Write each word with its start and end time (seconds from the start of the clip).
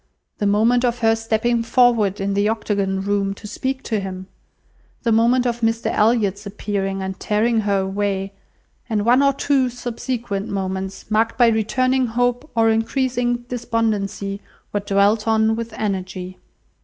The 0.39 0.47
moment 0.47 0.83
of 0.83 0.97
her 1.05 1.15
stepping 1.15 1.61
forward 1.61 2.19
in 2.19 2.33
the 2.33 2.49
Octagon 2.49 3.01
Room 3.01 3.35
to 3.35 3.45
speak 3.45 3.83
to 3.83 3.99
him: 3.99 4.25
the 5.03 5.11
moment 5.11 5.45
of 5.45 5.61
Mr 5.61 5.91
Elliot's 5.93 6.47
appearing 6.47 7.03
and 7.03 7.19
tearing 7.19 7.59
her 7.59 7.81
away, 7.81 8.33
and 8.89 9.05
one 9.05 9.21
or 9.21 9.31
two 9.31 9.69
subsequent 9.69 10.49
moments, 10.49 11.11
marked 11.11 11.37
by 11.37 11.49
returning 11.49 12.07
hope 12.07 12.49
or 12.55 12.71
increasing 12.71 13.43
despondency, 13.47 14.41
were 14.73 14.79
dwelt 14.79 15.27
on 15.27 15.55
with 15.55 15.71
energy. 15.73 16.39